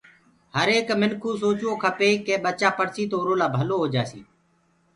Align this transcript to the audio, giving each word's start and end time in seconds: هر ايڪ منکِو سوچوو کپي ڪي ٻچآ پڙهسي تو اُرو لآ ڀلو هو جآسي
هر 0.55 0.67
ايڪ 0.75 0.87
منکِو 1.01 1.29
سوچوو 1.43 1.73
کپي 1.83 2.09
ڪي 2.25 2.35
ٻچآ 2.43 2.69
پڙهسي 2.77 3.03
تو 3.11 3.15
اُرو 3.21 3.33
لآ 3.41 3.47
ڀلو 3.55 3.75
هو 3.81 3.87
جآسي 3.93 4.21